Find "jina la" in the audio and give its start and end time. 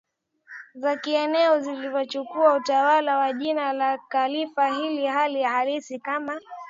3.33-3.97